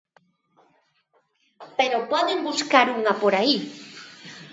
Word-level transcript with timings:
¡Pero 1.77 2.07
poden 2.11 2.39
buscar 2.49 2.87
unha 2.99 3.13
por 3.21 3.33
aí! 3.41 3.55